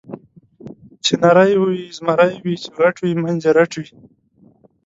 [1.03, 3.87] چې نری وي زمری وي، چې غټ وي منځ یې رټ وي.